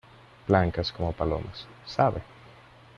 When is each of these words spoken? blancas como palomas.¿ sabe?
blancas 0.47 0.91
como 0.91 1.13
palomas.¿ 1.13 1.67
sabe? 1.85 2.23